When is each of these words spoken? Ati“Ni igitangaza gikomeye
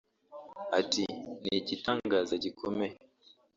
Ati“Ni 0.79 1.51
igitangaza 1.59 2.33
gikomeye 2.43 2.95